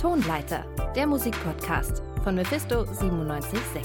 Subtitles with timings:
[0.00, 0.64] Tonleiter,
[0.96, 3.84] der Musikpodcast von Mephisto 976.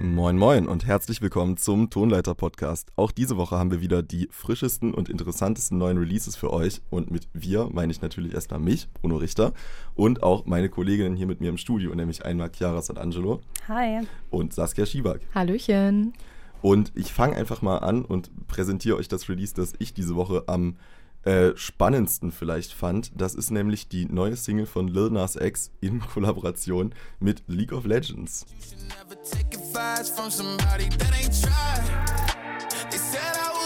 [0.00, 2.90] Moin Moin und herzlich willkommen zum Tonleiter Podcast.
[2.96, 7.12] Auch diese Woche haben wir wieder die frischesten und interessantesten neuen Releases für euch und
[7.12, 9.52] mit wir meine ich natürlich erstmal mich, Bruno Richter
[9.94, 13.38] und auch meine Kolleginnen hier mit mir im Studio, nämlich einmal Chiara Sant'Angelo.
[13.68, 14.04] Hi.
[14.30, 15.20] Und Saskia Schieback.
[15.32, 16.14] Hallöchen.
[16.60, 20.42] Und ich fange einfach mal an und präsentiere euch das Release, das ich diese Woche
[20.48, 20.74] am
[21.24, 23.12] äh, spannendsten vielleicht fand.
[23.14, 27.84] Das ist nämlich die neue Single von Lil Nas X in Kollaboration mit League of
[27.84, 28.46] Legends.
[32.90, 33.59] You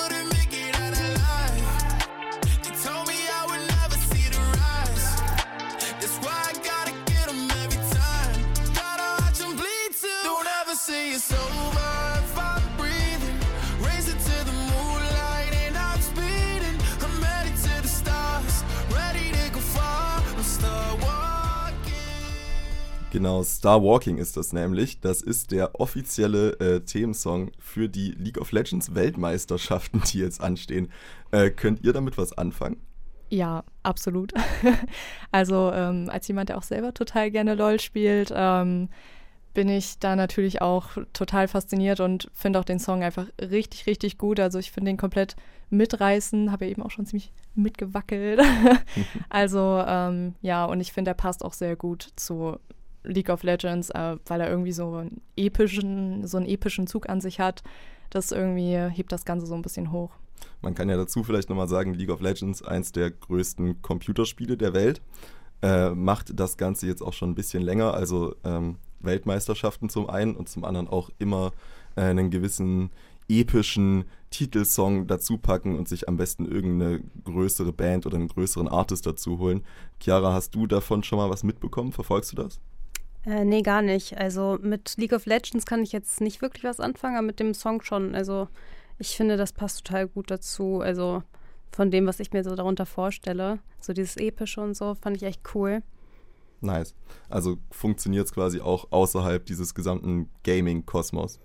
[23.25, 25.01] Genau, Star Walking ist das nämlich.
[25.01, 30.93] Das ist der offizielle äh, Themensong für die League of Legends Weltmeisterschaften, die jetzt anstehen.
[31.31, 32.77] Äh, könnt ihr damit was anfangen?
[33.31, 34.35] Ja, absolut.
[35.33, 38.91] also ähm, als jemand, der auch selber total gerne LOL spielt, ähm,
[39.55, 44.19] bin ich da natürlich auch total fasziniert und finde auch den Song einfach richtig, richtig
[44.19, 44.39] gut.
[44.39, 45.35] Also ich finde den komplett
[45.71, 48.43] mitreißen, habe ja eben auch schon ziemlich mitgewackelt.
[49.31, 52.59] also ähm, ja, und ich finde, er passt auch sehr gut zu
[53.05, 57.21] League of Legends, äh, weil er irgendwie so einen epischen, so einen epischen Zug an
[57.21, 57.63] sich hat.
[58.11, 60.11] Das irgendwie hebt das Ganze so ein bisschen hoch.
[60.63, 64.75] Man kann ja dazu vielleicht nochmal sagen, League of Legends, eins der größten Computerspiele der
[64.75, 65.01] Welt,
[65.63, 70.37] äh, macht das Ganze jetzt auch schon ein bisschen länger, also ähm, Weltmeisterschaften zum einen
[70.37, 71.53] und zum anderen auch immer
[71.97, 72.91] äh, einen gewissen
[73.29, 79.07] epischen Titelsong dazu packen und sich am besten irgendeine größere Band oder einen größeren Artist
[79.07, 79.63] dazu holen.
[80.01, 81.93] Chiara, hast du davon schon mal was mitbekommen?
[81.93, 82.61] Verfolgst du das?
[83.27, 84.19] Äh, nee, gar nicht.
[84.19, 87.55] Also mit League of Legends kann ich jetzt nicht wirklich was anfangen, aber mit dem
[87.55, 88.15] Song schon.
[88.15, 88.49] Also
[88.99, 90.81] ich finde, das passt total gut dazu.
[90.81, 91.23] Also
[91.73, 93.59] von dem, was ich mir so darunter vorstelle.
[93.81, 95.83] So dieses Epische und so, fand ich echt cool.
[96.61, 96.95] Nice.
[97.29, 101.41] Also funktioniert es quasi auch außerhalb dieses gesamten Gaming-Kosmos.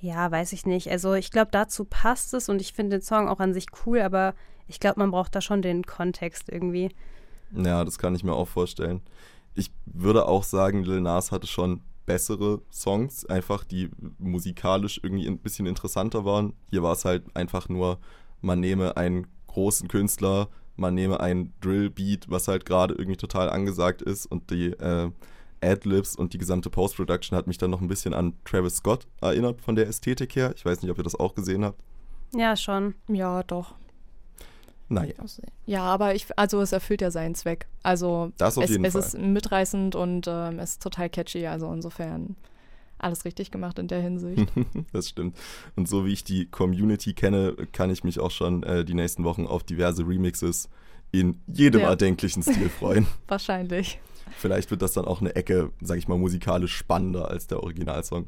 [0.00, 0.90] Ja, weiß ich nicht.
[0.90, 4.00] Also ich glaube, dazu passt es und ich finde den Song auch an sich cool,
[4.00, 4.34] aber
[4.68, 6.90] ich glaube, man braucht da schon den Kontext irgendwie.
[7.52, 9.00] Ja, das kann ich mir auch vorstellen
[9.54, 15.38] ich würde auch sagen, Lil Nas hatte schon bessere Songs, einfach die musikalisch irgendwie ein
[15.38, 16.54] bisschen interessanter waren.
[16.70, 17.98] Hier war es halt einfach nur,
[18.40, 24.00] man nehme einen großen Künstler, man nehme einen Drill-Beat, was halt gerade irgendwie total angesagt
[24.00, 25.10] ist und die äh,
[25.60, 29.60] Adlibs und die gesamte Post-Production hat mich dann noch ein bisschen an Travis Scott erinnert
[29.60, 30.52] von der Ästhetik her.
[30.56, 31.82] Ich weiß nicht, ob ihr das auch gesehen habt.
[32.32, 32.94] Ja, schon.
[33.08, 33.74] Ja, doch.
[34.88, 35.14] Naja.
[35.66, 37.66] Ja, aber ich, also es erfüllt ja seinen Zweck.
[37.82, 39.02] Also das auf es, jeden es Fall.
[39.02, 41.46] ist mitreißend und ähm, es ist total catchy.
[41.46, 42.36] Also insofern
[42.98, 44.50] alles richtig gemacht in der Hinsicht.
[44.92, 45.36] das stimmt.
[45.76, 49.24] Und so wie ich die Community kenne, kann ich mich auch schon äh, die nächsten
[49.24, 50.68] Wochen auf diverse Remixes
[51.12, 51.90] in jedem ja.
[51.90, 53.06] erdenklichen Stil freuen.
[53.28, 54.00] Wahrscheinlich.
[54.36, 58.26] Vielleicht wird das dann auch eine Ecke, sag ich mal, musikalisch spannender als der Originalsong.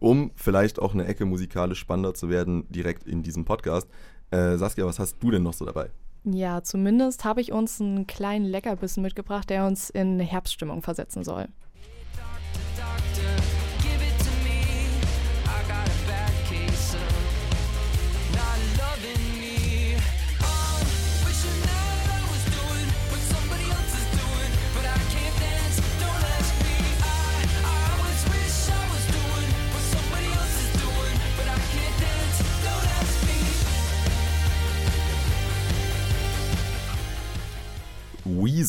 [0.00, 3.86] Um vielleicht auch eine Ecke musikalisch spannender zu werden, direkt in diesem Podcast,
[4.30, 5.90] äh, Saskia, was hast du denn noch so dabei?
[6.24, 11.48] Ja, zumindest habe ich uns einen kleinen Leckerbissen mitgebracht, der uns in Herbststimmung versetzen soll.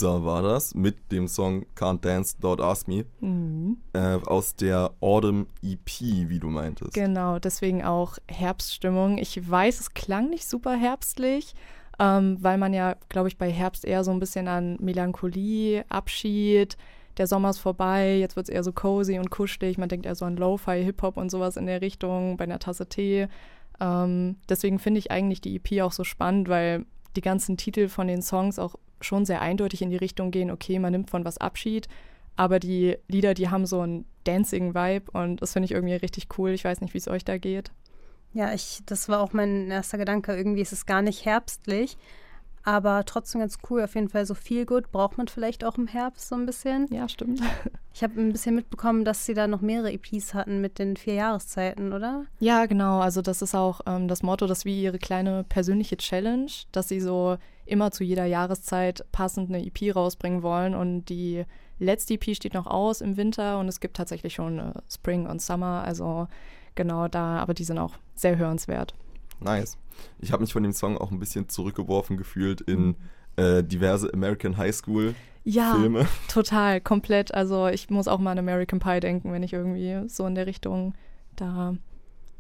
[0.02, 3.78] Weezer war das mit dem Song Can't Dance, Don't Ask Me mhm.
[3.94, 6.94] äh, aus der Autumn EP, wie du meintest.
[6.94, 9.18] Genau, deswegen auch Herbststimmung.
[9.18, 11.54] Ich weiß, es klang nicht super herbstlich,
[12.00, 16.78] ähm, weil man ja, glaube ich, bei Herbst eher so ein bisschen an Melancholie, Abschied,
[17.18, 19.78] der Sommer ist vorbei, jetzt wird es eher so cozy und kuschelig.
[19.78, 22.88] Man denkt eher so an Lo-Fi, Hip-Hop und sowas in der Richtung, bei einer Tasse
[22.88, 23.28] Tee.
[23.80, 26.86] Ähm, deswegen finde ich eigentlich die EP auch so spannend, weil
[27.16, 30.80] die ganzen Titel von den Songs auch schon sehr eindeutig in die Richtung gehen, okay,
[30.80, 31.88] man nimmt von was Abschied,
[32.36, 36.28] aber die Lieder, die haben so einen dancing Vibe und das finde ich irgendwie richtig
[36.38, 36.52] cool.
[36.52, 37.72] Ich weiß nicht, wie es euch da geht.
[38.34, 40.36] Ja, ich, das war auch mein erster Gedanke.
[40.36, 41.98] Irgendwie ist es gar nicht herbstlich,
[42.64, 43.84] aber trotzdem ganz cool.
[43.84, 46.88] Auf jeden Fall so viel gut braucht man vielleicht auch im Herbst so ein bisschen.
[46.92, 47.42] Ja, stimmt.
[47.94, 51.16] Ich habe ein bisschen mitbekommen, dass sie da noch mehrere EPs hatten mit den vier
[51.16, 52.26] Jahreszeiten, oder?
[52.40, 53.02] Ja, genau.
[53.02, 57.02] Also das ist auch ähm, das Motto, das wie ihre kleine persönliche Challenge, dass sie
[57.02, 61.44] so immer zu jeder Jahreszeit passend eine EP rausbringen wollen und die
[61.80, 65.42] letzte EP steht noch aus im Winter und es gibt tatsächlich schon äh, Spring und
[65.42, 66.28] Summer, also
[66.76, 68.94] genau da, aber die sind auch sehr hörenswert.
[69.40, 69.78] Nice.
[70.20, 72.96] Ich habe mich von dem Song auch ein bisschen zurückgeworfen gefühlt in
[73.36, 76.08] äh, diverse American High School ja, Filme.
[76.28, 77.34] total, komplett.
[77.34, 80.46] Also ich muss auch mal an American Pie denken, wenn ich irgendwie so in der
[80.46, 80.94] Richtung
[81.36, 81.76] da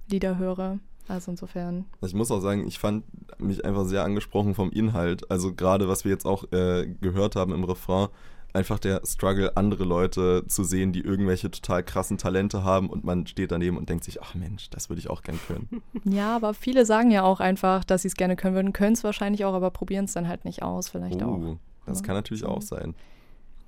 [0.09, 0.79] Lieder höre.
[1.07, 1.85] Also insofern.
[2.01, 3.03] Ich muss auch sagen, ich fand
[3.39, 5.29] mich einfach sehr angesprochen vom Inhalt.
[5.31, 8.09] Also gerade was wir jetzt auch äh, gehört haben im Refrain,
[8.53, 13.27] einfach der Struggle, andere Leute zu sehen, die irgendwelche total krassen Talente haben und man
[13.27, 15.81] steht daneben und denkt sich, ach Mensch, das würde ich auch gern können.
[16.03, 19.03] Ja, aber viele sagen ja auch einfach, dass sie es gerne können würden, können es
[19.03, 21.57] wahrscheinlich auch, aber probieren es dann halt nicht aus, vielleicht oh, auch.
[21.85, 22.95] Das ja, kann natürlich auch sein.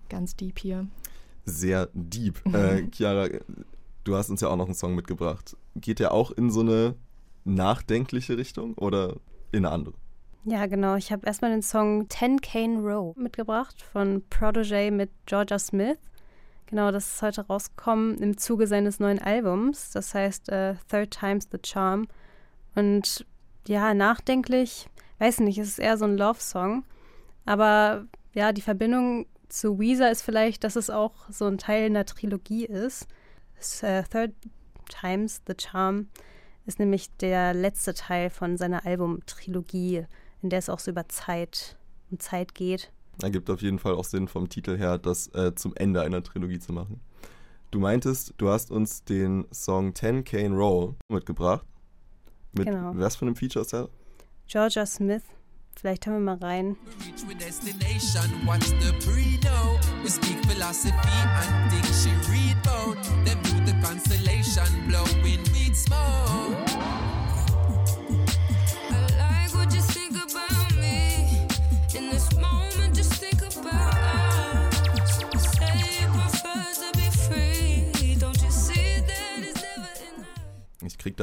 [0.10, 0.88] Ganz deep hier.
[1.46, 2.42] Sehr deep.
[2.54, 3.28] äh, Chiara,
[4.04, 5.56] du hast uns ja auch noch einen Song mitgebracht.
[5.76, 6.96] Geht der auch in so eine
[7.46, 9.18] nachdenkliche Richtung oder
[9.52, 9.96] in eine andere?
[10.46, 10.96] Ja, genau.
[10.96, 15.98] Ich habe erstmal den Song Ten Cane Row mitgebracht von Protege mit Georgia Smith.
[16.66, 19.92] Genau, das ist heute rausgekommen im Zuge seines neuen Albums.
[19.92, 22.10] Das heißt uh, Third Time's the Charm.
[22.76, 23.26] Und
[23.68, 26.84] ja, nachdenklich, weiß nicht, es ist eher so ein Love-Song.
[27.46, 32.06] Aber ja, die Verbindung zu Weezer ist vielleicht, dass es auch so ein Teil einer
[32.06, 33.08] Trilogie ist.
[33.82, 34.34] Uh, Third
[34.90, 36.10] Time's the Charm
[36.66, 40.06] ist nämlich der letzte Teil von seiner Albumtrilogie
[40.44, 41.78] in der es auch so über Zeit
[42.12, 42.92] und Zeit geht.
[43.22, 46.60] Ergibt auf jeden Fall auch Sinn vom Titel her, das äh, zum Ende einer Trilogie
[46.60, 47.00] zu machen.
[47.72, 51.66] Du meintest, du hast uns den Song 10 Cane Roll mitgebracht.
[52.56, 52.92] Mit genau.
[52.96, 53.90] was für einem Feature ist der?
[54.48, 55.24] Georgia Smith.
[55.76, 56.78] Vielleicht hören wir mal rein.
[57.16, 57.26] Ich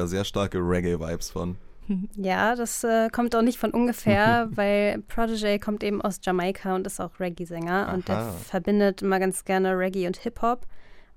[0.00, 1.56] da sehr starke Reggae-Vibes von.
[2.16, 6.86] Ja, das äh, kommt auch nicht von ungefähr, weil Protege kommt eben aus Jamaika und
[6.86, 10.66] ist auch Reggae-Sänger und der verbindet immer ganz gerne Reggae und Hip-Hop.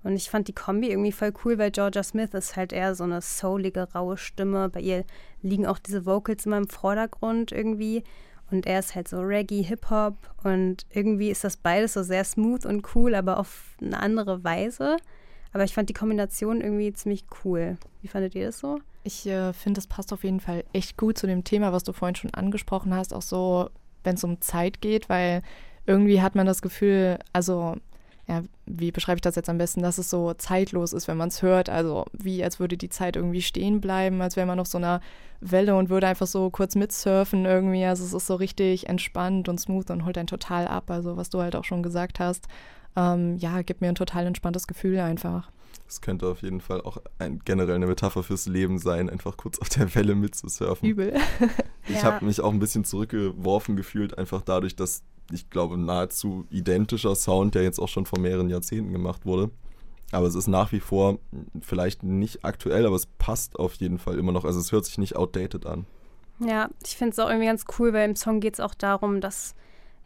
[0.03, 3.05] Und ich fand die Kombi irgendwie voll cool, weil Georgia Smith ist halt eher so
[3.05, 4.67] eine soulige, raue Stimme.
[4.67, 5.05] Bei ihr
[5.41, 8.03] liegen auch diese Vocals immer im Vordergrund irgendwie.
[8.51, 10.17] Und er ist halt so Reggae, Hip-Hop.
[10.43, 14.97] Und irgendwie ist das beides so sehr smooth und cool, aber auf eine andere Weise.
[15.53, 17.77] Aber ich fand die Kombination irgendwie ziemlich cool.
[18.01, 18.79] Wie fandet ihr das so?
[19.03, 21.93] Ich äh, finde, das passt auf jeden Fall echt gut zu dem Thema, was du
[21.93, 23.69] vorhin schon angesprochen hast, auch so,
[24.03, 25.43] wenn es um Zeit geht, weil
[25.85, 27.75] irgendwie hat man das Gefühl, also
[28.27, 31.27] ja, wie beschreibe ich das jetzt am besten, dass es so zeitlos ist, wenn man
[31.27, 31.69] es hört.
[31.69, 35.01] Also wie als würde die Zeit irgendwie stehen bleiben, als wäre man auf so einer
[35.41, 37.83] Welle und würde einfach so kurz mitsurfen irgendwie.
[37.83, 40.89] Also es ist so richtig entspannt und smooth und holt einen total ab.
[40.89, 42.47] Also was du halt auch schon gesagt hast
[42.95, 45.51] ähm, ja, gibt mir ein total entspanntes Gefühl einfach.
[45.85, 49.59] Das könnte auf jeden Fall auch ein, generell eine Metapher fürs Leben sein, einfach kurz
[49.59, 50.87] auf der Welle mitzusurfen.
[50.87, 51.13] Übel.
[51.87, 52.03] ich ja.
[52.03, 57.55] habe mich auch ein bisschen zurückgeworfen gefühlt, einfach dadurch, dass ich glaube, nahezu identischer Sound,
[57.55, 59.51] der jetzt auch schon vor mehreren Jahrzehnten gemacht wurde.
[60.11, 61.19] Aber es ist nach wie vor
[61.61, 64.45] vielleicht nicht aktuell, aber es passt auf jeden Fall immer noch.
[64.45, 65.85] Also es hört sich nicht outdated an.
[66.39, 69.21] Ja, ich finde es auch irgendwie ganz cool, weil im Song geht es auch darum,
[69.21, 69.55] dass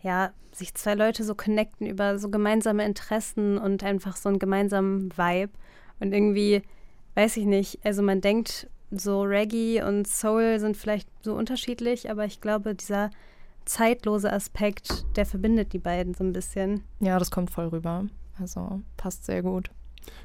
[0.08, 5.12] ja, sich zwei Leute so connecten über so gemeinsame Interessen und einfach so einen gemeinsamen
[5.18, 5.52] Vibe.
[6.00, 6.62] Und irgendwie,
[7.16, 12.24] weiß ich nicht, also man denkt, so Reggae und Soul sind vielleicht so unterschiedlich, aber
[12.24, 13.10] ich glaube, dieser
[13.66, 16.86] zeitlose Aspekt, der verbindet die beiden so ein bisschen.
[17.02, 18.06] Ja, das kommt voll rüber.
[18.40, 19.70] Also passt sehr gut.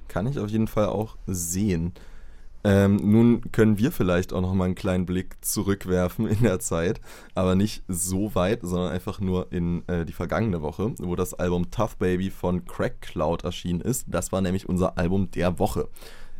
[0.07, 1.93] Kann ich auf jeden Fall auch sehen.
[2.64, 7.00] Ähm, nun können wir vielleicht auch noch mal einen kleinen Blick zurückwerfen in der Zeit,
[7.35, 11.71] aber nicht so weit, sondern einfach nur in äh, die vergangene Woche, wo das Album
[11.71, 14.07] Tough Baby von Crack Cloud erschienen ist.
[14.09, 15.88] Das war nämlich unser Album der Woche.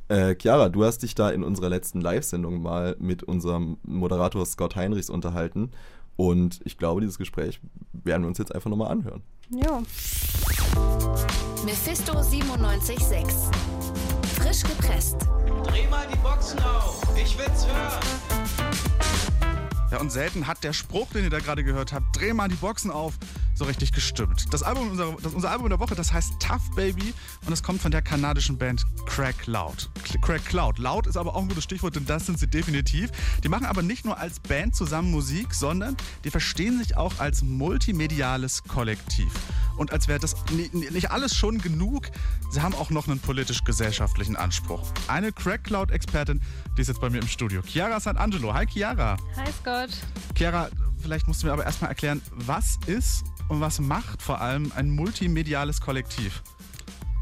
[0.08, 4.76] Äh, Chiara, du hast dich da in unserer letzten Live-Sendung mal mit unserem Moderator Scott
[4.76, 5.70] Heinrichs unterhalten
[6.16, 7.60] und ich glaube, dieses Gespräch
[7.92, 9.22] werden wir uns jetzt einfach nochmal anhören.
[9.50, 9.82] Ja.
[11.64, 13.91] Mephisto 97.6
[14.52, 15.16] Frisch gepresst.
[15.64, 17.00] Dreh mal die Boxen auf.
[17.16, 18.00] Ich will's hören.
[19.90, 22.56] Ja, und selten hat der Spruch, den ihr da gerade gehört habt, dreh mal die
[22.56, 23.14] Boxen auf,
[23.54, 24.47] so richtig gestimmt.
[24.52, 27.14] Das Album, unser, das, unser Album der Woche, das heißt Tough Baby
[27.47, 29.90] und es kommt von der kanadischen Band Crack Loud.
[30.23, 30.78] Crack Cloud.
[30.78, 33.11] Laut ist aber auch ein gutes Stichwort, denn das sind sie definitiv.
[33.42, 37.42] Die machen aber nicht nur als Band zusammen Musik, sondern die verstehen sich auch als
[37.42, 39.32] multimediales Kollektiv.
[39.76, 40.37] Und als wäre das
[40.73, 42.11] nicht alles schon genug,
[42.50, 44.92] sie haben auch noch einen politisch-gesellschaftlichen Anspruch.
[45.09, 46.40] Eine Crack Cloud-Expertin,
[46.76, 47.62] die ist jetzt bei mir im Studio.
[47.62, 48.52] Chiara Sant'Angelo.
[48.52, 49.16] Hi Chiara.
[49.37, 49.90] Hi Scott.
[50.35, 50.68] Chiara,
[51.02, 54.90] vielleicht musst du mir aber erstmal erklären, was ist und was macht vor allem ein
[54.90, 56.42] multimediales Kollektiv?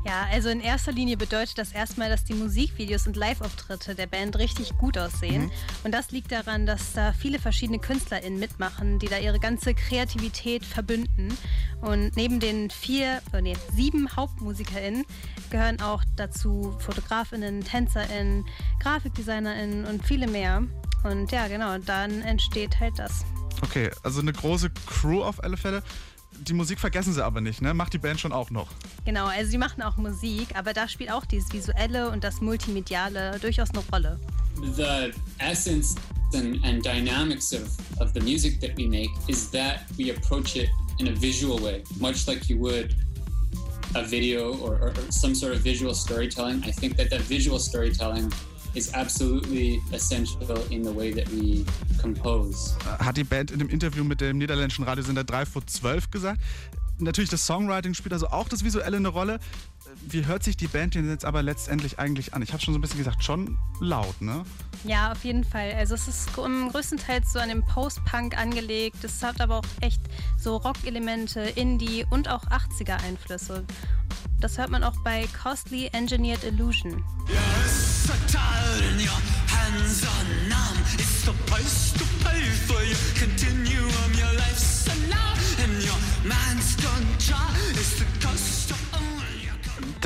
[0.07, 4.39] Ja, also in erster Linie bedeutet das erstmal, dass die Musikvideos und Live-Auftritte der Band
[4.39, 5.45] richtig gut aussehen.
[5.45, 5.51] Mhm.
[5.85, 10.65] Und das liegt daran, dass da viele verschiedene KünstlerInnen mitmachen, die da ihre ganze Kreativität
[10.65, 11.37] verbünden.
[11.83, 15.05] Und neben den vier, oh nee, sieben HauptmusikerInnen
[15.51, 18.47] gehören auch dazu FotografInnen, TänzerInnen,
[18.81, 20.63] GrafikdesignerInnen und viele mehr.
[21.05, 23.25] Und ja, genau, dann entsteht halt das.
[23.63, 25.83] Okay, also eine große Crew auf alle Fälle
[26.47, 27.75] die Musik vergessen sie aber nicht, ne?
[27.75, 28.69] Macht die Band schon auch noch.
[29.05, 33.39] Genau, also sie machen auch Musik, aber da spielt auch dieses Visuelle und das Multimediale
[33.41, 34.21] durchaus eine Rolle.
[34.77, 35.97] The essence
[36.35, 37.69] and, and dynamics of,
[38.01, 41.83] of the music that we make is that we approach it in a visual way,
[41.99, 42.95] much like you would
[43.97, 46.63] a video or, or, or some sort of visual storytelling.
[46.65, 48.33] I think that that visual storytelling
[48.75, 51.65] is absolutely essential in the way that we
[52.01, 52.75] compose.
[52.99, 56.41] Hat die Band in dem Interview mit dem niederländischen Radiosender 3 vor 12 gesagt.
[57.01, 59.41] Natürlich das Songwriting spielt also auch das Visuelle eine Rolle.
[60.07, 62.43] Wie hört sich die Band denn jetzt aber letztendlich eigentlich an?
[62.43, 64.45] Ich habe schon so ein bisschen gesagt, schon laut, ne?
[64.85, 65.73] Ja, auf jeden Fall.
[65.73, 69.03] Also es ist größtenteils so an dem Post-Punk angelegt.
[69.03, 70.01] Es hat aber auch echt
[70.39, 73.65] so Rock-Elemente, Indie und auch 80er-Einflüsse.
[74.41, 77.05] Das hört man auch bei Costly Engineered Illusion.
[77.29, 77.91] Yes.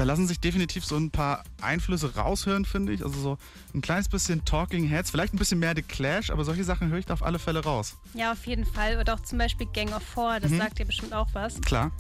[0.05, 3.03] Da lassen sich definitiv so ein paar Einflüsse raushören, finde ich.
[3.03, 3.39] Also so
[3.75, 6.99] ein kleines bisschen Talking Heads, vielleicht ein bisschen mehr The Clash, aber solche Sachen höre
[6.99, 7.97] ich da auf alle Fälle raus.
[8.13, 8.99] Ja, auf jeden Fall.
[8.99, 10.59] Oder auch zum Beispiel Gang of Four, das mhm.
[10.59, 11.59] sagt dir bestimmt auch was.
[11.63, 11.91] Klar.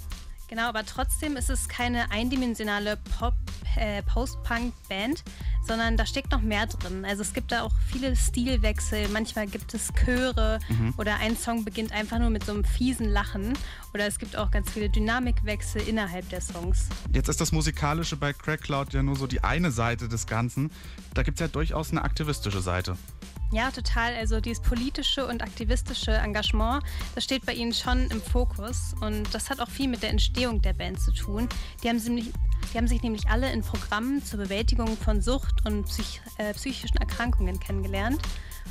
[0.48, 3.34] Genau, aber trotzdem ist es keine eindimensionale Pop,
[3.76, 5.24] äh, Post-Punk-Band,
[5.66, 7.04] sondern da steckt noch mehr drin.
[7.04, 9.08] Also es gibt da auch viele Stilwechsel.
[9.08, 10.94] Manchmal gibt es Chöre mhm.
[10.98, 13.54] oder ein Song beginnt einfach nur mit so einem fiesen Lachen.
[13.94, 16.88] Oder es gibt auch ganz viele Dynamikwechsel innerhalb der Songs.
[17.12, 20.70] Jetzt ist das Musikalische bei Crack Cloud ja nur so die eine Seite des Ganzen.
[21.14, 22.96] Da gibt es ja durchaus eine aktivistische Seite.
[23.52, 24.14] Ja, total.
[24.14, 26.82] Also dieses politische und aktivistische Engagement,
[27.14, 28.94] das steht bei ihnen schon im Fokus.
[29.00, 31.48] Und das hat auch viel mit der Entstehung der Band zu tun.
[31.82, 32.32] Die haben, nämlich,
[32.72, 36.96] die haben sich nämlich alle in Programmen zur Bewältigung von Sucht und psych, äh, psychischen
[36.96, 38.20] Erkrankungen kennengelernt.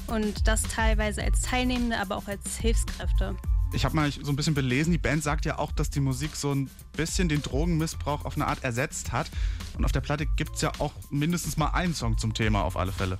[0.08, 3.36] Und das teilweise als Teilnehmende, aber auch als Hilfskräfte.
[3.74, 6.36] Ich habe mal so ein bisschen belesen, die Band sagt ja auch, dass die Musik
[6.36, 9.32] so ein bisschen den Drogenmissbrauch auf eine Art ersetzt hat.
[9.76, 12.78] Und auf der Platte gibt es ja auch mindestens mal einen Song zum Thema auf
[12.78, 13.18] alle Fälle.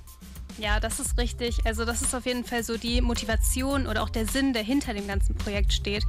[0.58, 1.66] Ja, das ist richtig.
[1.66, 4.94] Also das ist auf jeden Fall so die Motivation oder auch der Sinn, der hinter
[4.94, 6.04] dem ganzen Projekt steht.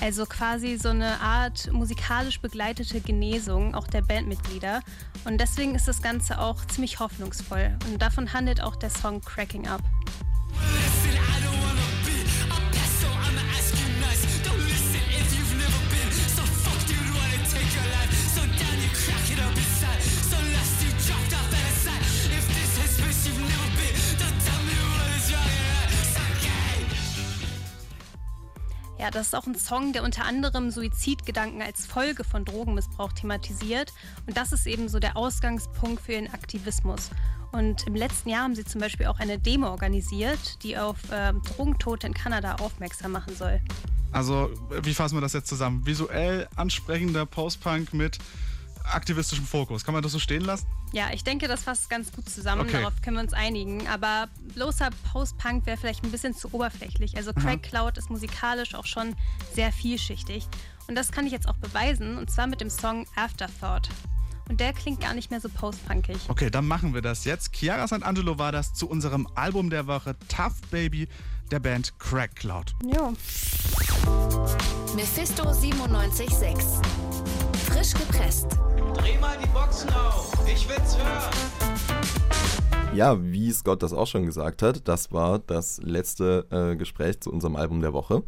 [0.00, 4.82] Also quasi so eine Art musikalisch begleitete Genesung auch der Bandmitglieder.
[5.24, 7.76] Und deswegen ist das Ganze auch ziemlich hoffnungsvoll.
[7.90, 9.82] Und davon handelt auch der Song Cracking Up.
[29.10, 33.92] Das ist auch ein Song, der unter anderem Suizidgedanken als Folge von Drogenmissbrauch thematisiert.
[34.26, 37.10] Und das ist eben so der Ausgangspunkt für ihren Aktivismus.
[37.52, 41.32] Und im letzten Jahr haben sie zum Beispiel auch eine Demo organisiert, die auf äh,
[41.32, 43.60] Drogentote in Kanada aufmerksam machen soll.
[44.12, 44.50] Also,
[44.82, 45.84] wie fassen wir das jetzt zusammen?
[45.86, 48.18] Visuell ansprechender Postpunk mit
[48.94, 49.84] aktivistischem Fokus.
[49.84, 50.66] Kann man das so stehen lassen?
[50.92, 52.62] Ja, ich denke, das fasst ganz gut zusammen.
[52.62, 52.80] Okay.
[52.80, 53.86] Darauf können wir uns einigen.
[53.88, 57.16] Aber bloßer Post-Punk wäre vielleicht ein bisschen zu oberflächlich.
[57.16, 59.14] Also Craig Cloud ist musikalisch auch schon
[59.54, 60.46] sehr vielschichtig.
[60.86, 62.18] Und das kann ich jetzt auch beweisen.
[62.18, 63.88] Und zwar mit dem Song Afterthought.
[64.48, 66.16] Und der klingt gar nicht mehr so post-punkig.
[66.28, 67.54] Okay, dann machen wir das jetzt.
[67.54, 71.06] Chiara Sant'Angelo war das zu unserem Album der Woche Tough Baby
[71.50, 72.74] der Band Crack Cloud.
[72.84, 73.12] Ja.
[74.94, 76.82] Mephisto 97.6
[77.70, 78.46] Frisch gepresst.
[78.98, 81.48] Dreh mal die Boxen auf, ich will's hören.
[82.94, 87.30] Ja, wie Scott das auch schon gesagt hat, das war das letzte äh, Gespräch zu
[87.32, 88.24] unserem Album der Woche.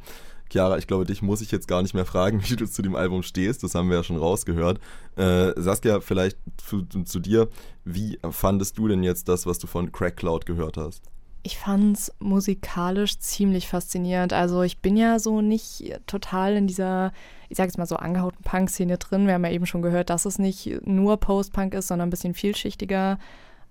[0.51, 2.95] Chiara, ich glaube, dich muss ich jetzt gar nicht mehr fragen, wie du zu dem
[2.95, 3.63] Album stehst.
[3.63, 4.81] Das haben wir ja schon rausgehört.
[5.17, 7.49] Äh, Saskia, vielleicht zu, zu, dir.
[7.85, 11.10] Wie fandest du denn jetzt das, was du von Crack Cloud gehört hast?
[11.43, 14.33] Ich fand es musikalisch ziemlich faszinierend.
[14.33, 17.13] Also ich bin ja so nicht total in dieser,
[17.49, 19.27] ich sage jetzt mal so angehauten Punk-Szene drin.
[19.27, 22.35] Wir haben ja eben schon gehört, dass es nicht nur Post-Punk ist, sondern ein bisschen
[22.35, 23.19] vielschichtiger.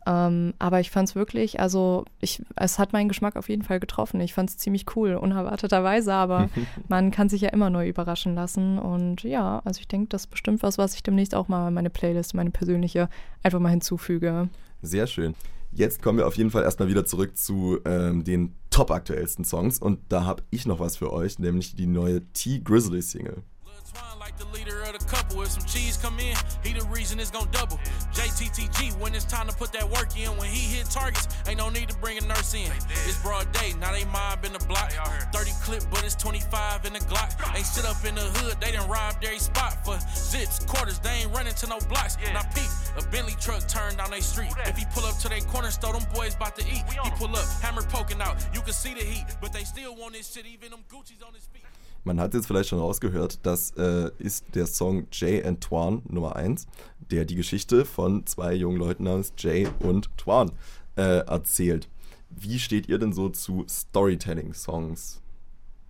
[0.07, 3.79] Ähm, aber ich fand es wirklich, also ich, es hat meinen Geschmack auf jeden Fall
[3.79, 4.19] getroffen.
[4.21, 6.49] Ich fand es ziemlich cool, unerwarteterweise, aber
[6.88, 8.79] man kann sich ja immer neu überraschen lassen.
[8.79, 11.73] Und ja, also ich denke, das ist bestimmt was, was ich demnächst auch mal in
[11.73, 13.09] meine Playlist, meine persönliche,
[13.43, 14.49] einfach mal hinzufüge.
[14.81, 15.35] Sehr schön.
[15.71, 19.79] Jetzt kommen wir auf jeden Fall erstmal wieder zurück zu ähm, den top aktuellsten Songs
[19.79, 23.43] und da habe ich noch was für euch, nämlich die neue T-Grizzly Single.
[23.89, 25.41] Twine like the leader of the couple.
[25.41, 27.77] If some cheese come in, he the reason it's gonna double.
[28.13, 30.29] JTTG when it's time to put that work in.
[30.38, 32.69] When he hit targets, ain't no need to bring a nurse in.
[33.08, 34.91] It's broad day, now they mob in the block.
[35.34, 37.34] 30 clip, but it's 25 in the Glock.
[37.55, 41.00] Ain't sit up in the hood, they done robbed every spot for zips, quarters.
[41.00, 42.17] They ain't running to no blocks.
[42.34, 44.53] Now peep, a Bentley truck turned down they street.
[44.65, 46.84] If he pull up to their corner store, them boys about to eat.
[46.86, 48.38] He pull up, hammer poking out.
[48.53, 51.34] You can see the heat, but they still want this shit, even them Gucci's on
[51.34, 51.63] his feet.
[52.09, 56.35] Man hat jetzt vielleicht schon rausgehört, das äh, ist der Song Jay and Twan Nummer
[56.35, 56.65] 1,
[57.11, 60.51] der die Geschichte von zwei jungen Leuten namens Jay und Twan
[60.95, 61.87] äh, erzählt.
[62.31, 65.21] Wie steht ihr denn so zu Storytelling-Songs?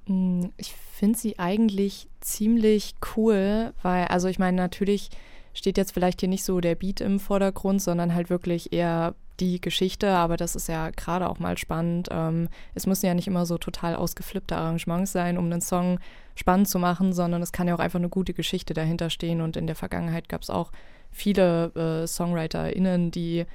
[0.08, 5.12] Mm, ich finde sie eigentlich ziemlich cool, weil, also ich meine, natürlich
[5.54, 9.62] steht jetzt vielleicht hier nicht so der Beat im Vordergrund, sondern halt wirklich eher die
[9.62, 12.10] Geschichte, aber das ist ja gerade auch mal spannend.
[12.12, 16.00] Ähm, es müssen ja nicht immer so total ausgeflippte Arrangements sein, um einen Song
[16.36, 19.42] spannend zu machen, sondern es kann ja auch einfach eine gute Geschichte dahinter stehen.
[19.42, 20.72] Und in der Vergangenheit gab es auch
[21.12, 23.46] viele äh, SongwriterInnen, die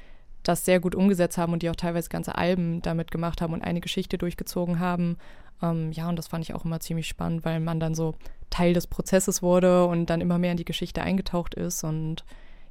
[0.42, 3.62] das sehr gut umgesetzt haben und die auch teilweise ganze Alben damit gemacht haben und
[3.62, 5.16] eine Geschichte durchgezogen haben.
[5.62, 8.14] Ähm, ja, und das fand ich auch immer ziemlich spannend, weil man dann so
[8.50, 12.24] Teil des Prozesses wurde und dann immer mehr in die Geschichte eingetaucht ist und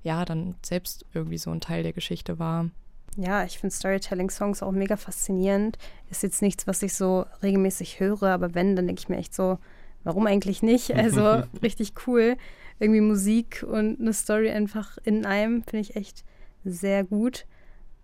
[0.03, 2.69] ja, dann selbst irgendwie so ein Teil der Geschichte war.
[3.17, 5.77] Ja, ich finde Storytelling-Songs auch mega faszinierend.
[6.09, 9.33] Ist jetzt nichts, was ich so regelmäßig höre, aber wenn, dann denke ich mir echt
[9.33, 9.59] so,
[10.03, 10.89] warum eigentlich nicht?
[10.95, 12.37] Also richtig cool.
[12.79, 16.23] Irgendwie Musik und eine Story einfach in einem finde ich echt
[16.63, 17.45] sehr gut.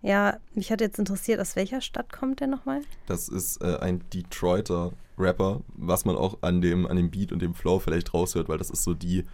[0.02, 2.80] Ja, mich hat jetzt interessiert, aus welcher Stadt kommt der nochmal?
[3.06, 7.42] Das ist äh, ein Detroiter Rapper, was man auch an dem, an dem Beat und
[7.42, 9.24] dem Flow vielleicht raushört, weil das ist so die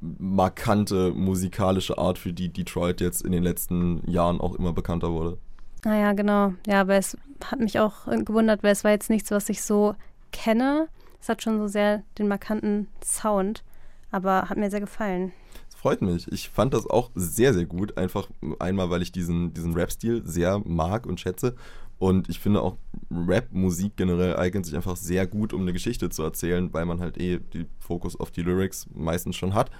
[0.00, 5.38] markante musikalische Art, für die Detroit jetzt in den letzten Jahren auch immer bekannter wurde.
[5.84, 6.54] Naja, genau.
[6.66, 9.94] Ja, aber es hat mich auch gewundert, weil es war jetzt nichts, was ich so
[10.32, 10.88] kenne.
[11.20, 13.62] Es hat schon so sehr den markanten Sound,
[14.10, 15.32] aber hat mir sehr gefallen.
[15.70, 16.30] Das freut mich.
[16.32, 17.96] Ich fand das auch sehr, sehr gut.
[17.96, 21.56] Einfach einmal, weil ich diesen, diesen Rap-Stil sehr mag und schätze.
[22.00, 22.78] Und ich finde auch
[23.10, 27.20] Rap-Musik generell eignet sich einfach sehr gut, um eine Geschichte zu erzählen, weil man halt
[27.20, 29.70] eh den Fokus auf die Lyrics meistens schon hat.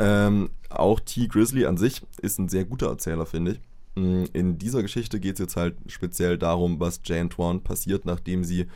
[0.00, 1.28] Ähm, auch T.
[1.28, 3.60] Grizzly an sich ist ein sehr guter Erzähler, finde ich.
[3.94, 8.42] Mm, in dieser Geschichte geht es jetzt halt speziell darum, was Jay Antoine passiert, nachdem
[8.42, 8.66] sie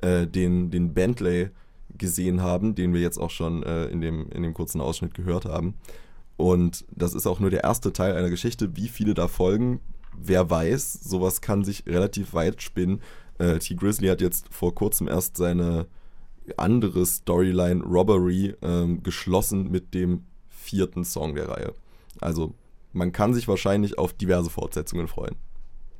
[0.00, 1.50] äh, den, den Bentley
[1.98, 5.46] gesehen haben, den wir jetzt auch schon äh, in, dem, in dem kurzen Ausschnitt gehört
[5.46, 5.74] haben.
[6.36, 8.76] Und das ist auch nur der erste Teil einer Geschichte.
[8.76, 9.80] Wie viele da folgen,
[10.18, 13.00] wer weiß, sowas kann sich relativ weit spinnen.
[13.38, 13.74] Äh, T.
[13.74, 15.86] Grizzly hat jetzt vor kurzem erst seine
[16.56, 21.72] andere Storyline Robbery ähm, geschlossen mit dem vierten Song der Reihe.
[22.20, 22.54] Also
[22.92, 25.36] man kann sich wahrscheinlich auf diverse Fortsetzungen freuen.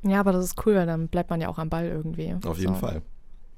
[0.03, 2.35] Ja, aber das ist cool, weil dann bleibt man ja auch am Ball irgendwie.
[2.45, 2.79] Auf jeden so.
[2.79, 3.01] Fall.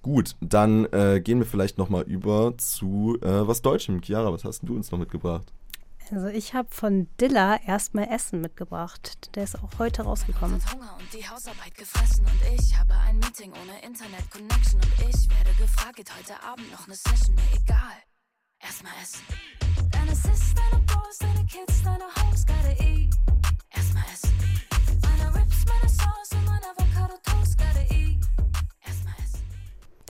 [0.02, 4.02] Gut, dann äh, gehen wir vielleicht nochmal über zu äh, was Deutschem.
[4.02, 5.52] Chiara, was hast du uns noch mitgebracht?
[6.12, 9.36] Also ich habe von Dilla erstmal Essen mitgebracht.
[9.36, 10.60] Der ist auch heute rausgekommen.
[10.74, 15.30] Hunger und die Hausarbeit gefressen und ich habe ein Meeting ohne Internet Connection und ich
[15.30, 17.93] werde gefragt, geht heute Abend noch eine Session, mir egal.
[18.60, 19.22] Erstmal essen.
[19.91, 23.13] Deine Sis, deine Bros, deine Kids, deine Homes, gotta eat.
[23.69, 24.34] Erstmal essen.
[25.04, 28.17] Meine Rips, meine Sauce und mein Avocado Toast, gotta eat.
[28.84, 29.43] Erstmal essen.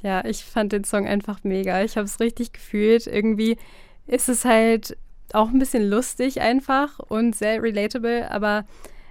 [0.02, 1.84] Ja, ich fand den Song einfach mega.
[1.84, 3.06] Ich habe es richtig gefühlt.
[3.06, 3.58] Irgendwie
[4.08, 4.98] ist es halt
[5.36, 8.66] auch ein bisschen lustig einfach und sehr relatable, aber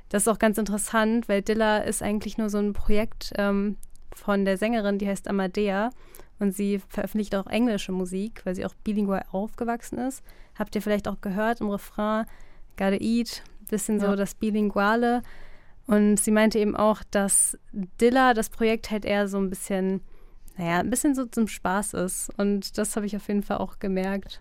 [0.09, 3.77] das ist auch ganz interessant, weil Dilla ist eigentlich nur so ein Projekt ähm,
[4.15, 5.91] von der Sängerin, die heißt Amadea
[6.39, 10.23] und sie veröffentlicht auch englische Musik, weil sie auch bilingual aufgewachsen ist.
[10.59, 12.27] Habt ihr vielleicht auch gehört im Refrain,
[12.77, 14.07] Gotta Eat, bisschen ja.
[14.07, 15.23] so das Bilinguale.
[15.87, 20.03] Und sie meinte eben auch, dass Dilla das Projekt halt eher so ein bisschen,
[20.57, 22.31] naja, ein bisschen so zum Spaß ist.
[22.37, 24.41] Und das habe ich auf jeden Fall auch gemerkt.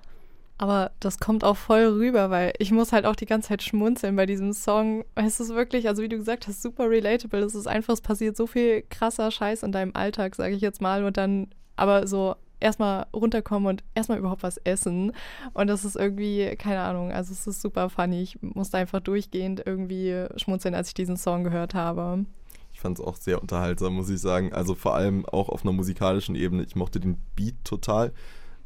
[0.60, 4.15] Aber das kommt auch voll rüber, weil ich muss halt auch die ganze Zeit schmunzeln
[4.15, 5.06] bei diesem Song.
[5.13, 7.41] Es ist wirklich, also wie du gesagt hast, super relatable.
[7.41, 10.82] Es ist einfach, es passiert so viel krasser Scheiß in deinem Alltag, sage ich jetzt
[10.82, 11.04] mal.
[11.04, 15.12] Und dann aber so erstmal runterkommen und erstmal überhaupt was essen.
[15.54, 18.24] Und das ist irgendwie, keine Ahnung, also es ist super funny.
[18.24, 22.26] Ich musste einfach durchgehend irgendwie schmunzeln, als ich diesen Song gehört habe.
[22.74, 24.54] Ich fand es auch sehr unterhaltsam, muss ich sagen.
[24.54, 26.63] Also vor allem auch auf einer musikalischen Ebene.
[26.63, 28.12] Ich mochte den Beat total.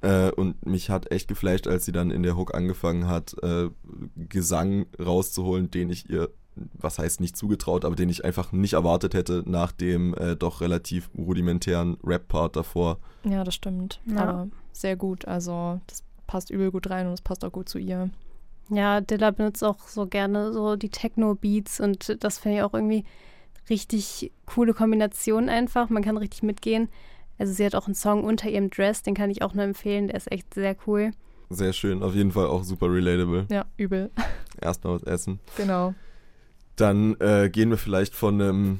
[0.01, 3.69] Äh, und mich hat echt geflasht, als sie dann in der Hook angefangen hat, äh,
[4.15, 6.29] Gesang rauszuholen, den ich ihr,
[6.73, 10.61] was heißt nicht zugetraut, aber den ich einfach nicht erwartet hätte nach dem äh, doch
[10.61, 12.97] relativ rudimentären Rap-Part davor.
[13.23, 14.01] Ja, das stimmt.
[14.05, 14.21] Ja.
[14.21, 15.25] Aber sehr gut.
[15.25, 18.09] Also das passt übel gut rein und es passt auch gut zu ihr.
[18.69, 23.03] Ja, Dilla benutzt auch so gerne so die Techno-Beats und das finde ich auch irgendwie
[23.69, 25.89] richtig coole Kombination einfach.
[25.89, 26.89] Man kann richtig mitgehen.
[27.41, 30.05] Also sie hat auch einen Song unter ihrem Dress, den kann ich auch nur empfehlen.
[30.05, 31.09] Der ist echt sehr cool.
[31.49, 33.47] Sehr schön, auf jeden Fall auch super relatable.
[33.49, 34.11] Ja, übel.
[34.61, 35.39] Erstmal was essen.
[35.57, 35.95] genau.
[36.75, 38.79] Dann äh, gehen wir vielleicht von einem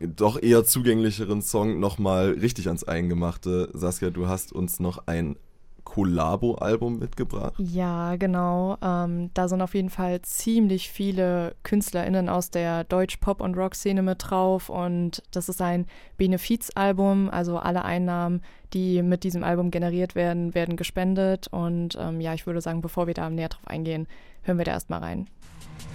[0.00, 3.68] doch eher zugänglicheren Song nochmal richtig ans Eingemachte.
[3.74, 5.36] Saskia, du hast uns noch ein
[5.84, 7.54] Collabo-Album mitgebracht.
[7.58, 8.76] Ja, genau.
[8.82, 14.30] Ähm, da sind auf jeden Fall ziemlich viele KünstlerInnen aus der Deutsch-Pop- und Rock-Szene mit
[14.30, 14.68] drauf.
[14.68, 17.28] Und das ist ein Benefizalbum.
[17.30, 18.42] Also alle Einnahmen,
[18.72, 21.48] die mit diesem Album generiert werden, werden gespendet.
[21.48, 24.06] Und ähm, ja, ich würde sagen, bevor wir da näher drauf eingehen,
[24.42, 25.26] hören wir da erstmal rein.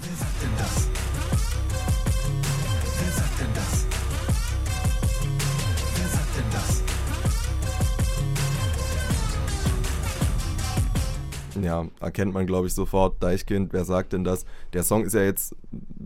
[0.01, 0.96] Wer sagt denn das?
[11.67, 13.21] Ja, erkennt man, glaube ich, sofort.
[13.21, 14.45] Deichkind, wer sagt denn das?
[14.71, 15.53] Der Song ist ja jetzt,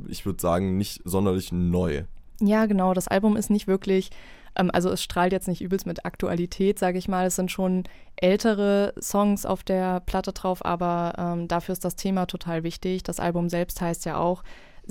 [0.08, 2.06] ich würde sagen, nicht sonderlich neu.
[2.40, 2.96] Ja, genau.
[2.96, 4.10] Das Album ist nicht wirklich,
[4.56, 7.28] ähm, also es strahlt jetzt nicht übelst mit Aktualität, sage ich mal.
[7.28, 7.84] Es sind schon
[8.16, 13.04] ältere Songs auf der Platte drauf, aber ähm, dafür ist das Thema total wichtig.
[13.04, 14.42] Das Album selbst heißt ja auch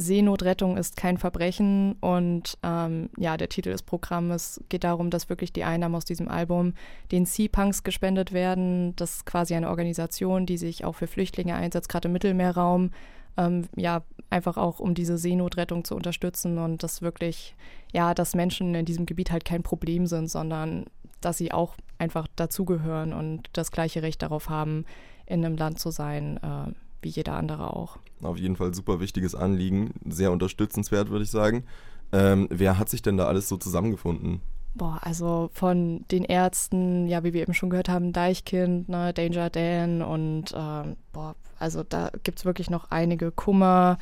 [0.00, 5.52] Seenotrettung ist kein Verbrechen und ähm, ja, der Titel des Programms geht darum, dass wirklich
[5.52, 6.74] die Einnahmen aus diesem Album
[7.12, 8.96] den Sea-Punks gespendet werden.
[8.96, 12.90] Das ist quasi eine Organisation, die sich auch für Flüchtlinge einsetzt, gerade im Mittelmeerraum.
[13.36, 17.54] Ähm, ja, einfach auch um diese Seenotrettung zu unterstützen und das wirklich,
[17.92, 20.86] ja, dass Menschen in diesem Gebiet halt kein Problem sind, sondern
[21.20, 24.84] dass sie auch einfach dazugehören und das gleiche Recht darauf haben,
[25.26, 27.98] in einem Land zu sein, äh, wie jeder andere auch.
[28.22, 31.64] Auf jeden Fall super wichtiges Anliegen, sehr unterstützenswert, würde ich sagen.
[32.12, 34.40] Ähm, wer hat sich denn da alles so zusammengefunden?
[34.74, 39.50] Boah, also von den Ärzten, ja, wie wir eben schon gehört haben, Deichkind, ne, Danger
[39.50, 43.98] Dan und ähm, boah, also da gibt es wirklich noch einige Kummer.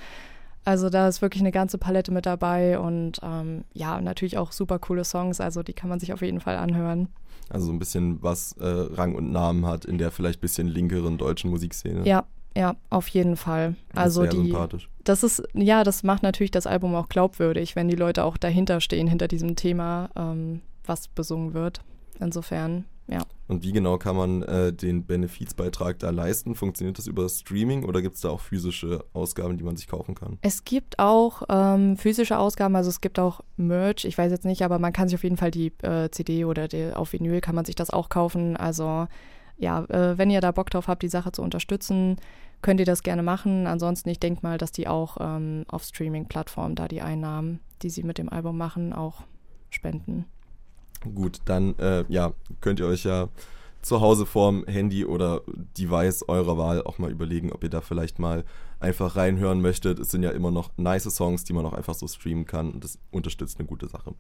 [0.65, 4.79] Also da ist wirklich eine ganze Palette mit dabei und ähm, ja, natürlich auch super
[4.79, 7.09] coole Songs, also die kann man sich auf jeden Fall anhören.
[7.49, 11.17] Also so ein bisschen was äh, Rang und Namen hat in der vielleicht bisschen linkeren
[11.17, 12.07] deutschen Musikszene.
[12.07, 12.27] Ja,
[12.59, 13.77] ja, auf jeden Fall.
[13.91, 14.89] Das Also sehr die, sympathisch.
[15.05, 18.81] das ist, ja, das macht natürlich das Album auch glaubwürdig, wenn die Leute auch dahinter
[18.81, 21.83] stehen, hinter diesem Thema, ähm, was besungen wird.
[22.19, 23.21] Insofern, ja.
[23.47, 26.57] Und wie genau kann man äh, den Benefizbeitrag da leisten?
[26.57, 30.17] Funktioniert das über Streaming oder gibt es da auch physische Ausgaben, die man sich kaufen
[30.17, 30.39] kann?
[30.43, 34.63] Es gibt auch ähm, physische Ausgaben, also es gibt auch Merch, ich weiß jetzt nicht,
[34.63, 37.55] aber man kann sich auf jeden Fall die äh, CD oder die, auf Vinyl kann
[37.55, 38.57] man sich das auch kaufen.
[38.57, 39.07] Also
[39.59, 42.17] ja, äh, wenn ihr da Bock drauf habt, die Sache zu unterstützen,
[42.63, 43.67] könnt ihr das gerne machen.
[43.67, 48.03] Ansonsten, ich denke mal, dass die auch ähm, auf Streaming-Plattformen da die Einnahmen, die sie
[48.03, 49.23] mit dem Album machen, auch
[49.71, 50.25] spenden.
[51.15, 53.29] Gut, dann äh, ja, könnt ihr euch ja
[53.83, 55.43] zu Hause vorm Handy oder
[55.79, 58.45] Device eurer Wahl auch mal überlegen, ob ihr da vielleicht mal
[58.81, 59.99] einfach reinhören möchtet.
[59.99, 62.83] Es sind ja immer noch nice Songs, die man auch einfach so streamen kann und
[62.83, 64.15] das unterstützt eine gute Sache.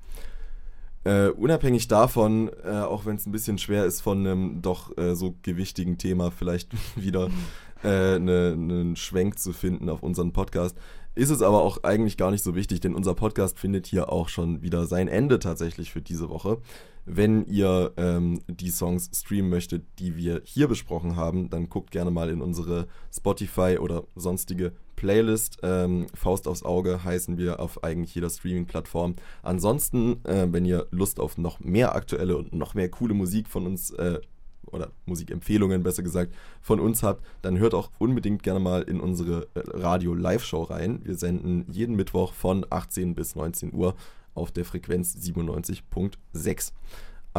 [1.04, 5.14] Äh, unabhängig davon, äh, auch wenn es ein bisschen schwer ist, von einem doch äh,
[5.14, 7.28] so gewichtigen Thema vielleicht wieder
[7.84, 10.76] äh, ne- einen Schwenk zu finden auf unseren Podcast,
[11.14, 14.28] ist es aber auch eigentlich gar nicht so wichtig, denn unser Podcast findet hier auch
[14.28, 16.58] schon wieder sein Ende tatsächlich für diese Woche.
[17.06, 22.10] Wenn ihr ähm, die Songs streamen möchtet, die wir hier besprochen haben, dann guckt gerne
[22.10, 25.58] mal in unsere Spotify oder sonstige Playlist.
[25.62, 29.14] Ähm, Faust aufs Auge heißen wir auf eigentlich jeder Streaming-Plattform.
[29.42, 33.64] Ansonsten, äh, wenn ihr Lust auf noch mehr aktuelle und noch mehr coole Musik von
[33.64, 34.18] uns äh,
[34.66, 39.46] oder Musikempfehlungen besser gesagt von uns habt, dann hört auch unbedingt gerne mal in unsere
[39.54, 41.00] äh, Radio-Live-Show rein.
[41.04, 43.94] Wir senden jeden Mittwoch von 18 bis 19 Uhr
[44.34, 46.72] auf der Frequenz 97.6.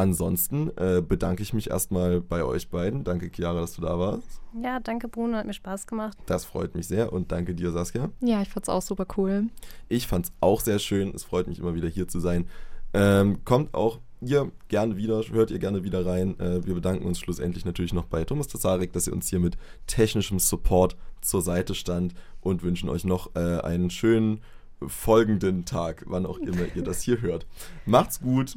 [0.00, 3.04] Ansonsten äh, bedanke ich mich erstmal bei euch beiden.
[3.04, 4.40] Danke, Chiara, dass du da warst.
[4.62, 6.16] Ja, danke Bruno, hat mir Spaß gemacht.
[6.24, 8.08] Das freut mich sehr und danke dir, Saskia.
[8.22, 9.50] Ja, ich fand's auch super cool.
[9.90, 11.12] Ich fand es auch sehr schön.
[11.14, 12.46] Es freut mich immer wieder hier zu sein.
[12.94, 16.40] Ähm, kommt auch ihr gerne wieder, hört ihr gerne wieder rein.
[16.40, 19.58] Äh, wir bedanken uns schlussendlich natürlich noch bei Thomas Tasarek, dass ihr uns hier mit
[19.86, 24.40] technischem Support zur Seite stand und wünschen euch noch äh, einen schönen
[24.86, 27.46] folgenden Tag, wann auch immer ihr das hier hört.
[27.84, 28.56] Macht's gut.